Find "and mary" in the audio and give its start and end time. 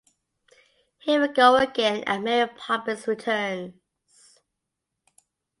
2.07-2.49